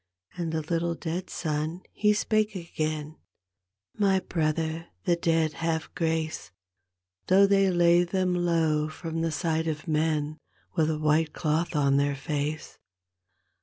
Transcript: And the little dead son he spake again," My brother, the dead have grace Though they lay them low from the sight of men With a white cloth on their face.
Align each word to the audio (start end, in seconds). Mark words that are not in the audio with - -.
And 0.35 0.51
the 0.51 0.63
little 0.63 0.95
dead 0.95 1.29
son 1.29 1.83
he 1.93 2.11
spake 2.13 2.55
again," 2.55 3.17
My 3.99 4.19
brother, 4.19 4.87
the 5.05 5.15
dead 5.15 5.53
have 5.53 5.93
grace 5.93 6.51
Though 7.27 7.45
they 7.45 7.69
lay 7.69 8.03
them 8.03 8.33
low 8.33 8.89
from 8.89 9.21
the 9.21 9.31
sight 9.31 9.67
of 9.67 9.87
men 9.87 10.39
With 10.75 10.89
a 10.89 10.97
white 10.97 11.33
cloth 11.33 11.75
on 11.75 11.97
their 11.97 12.15
face. 12.15 12.79